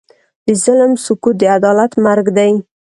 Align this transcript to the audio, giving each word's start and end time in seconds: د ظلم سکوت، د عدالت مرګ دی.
د 0.45 0.47
ظلم 0.63 0.91
سکوت، 1.05 1.35
د 1.39 1.43
عدالت 1.57 1.91
مرګ 2.05 2.25
دی. 2.37 2.53